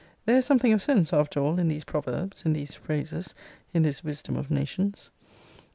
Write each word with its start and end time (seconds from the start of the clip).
There 0.25 0.35
is 0.37 0.45
something 0.45 0.73
of 0.73 0.81
sense, 0.81 1.13
after 1.13 1.39
all 1.39 1.59
in 1.59 1.67
these 1.67 1.83
proverbs, 1.83 2.43
in 2.43 2.53
these 2.53 2.73
phrases, 2.73 3.35
in 3.71 3.83
this 3.83 4.03
wisdom 4.03 4.35
of 4.35 4.49
nations. 4.49 5.11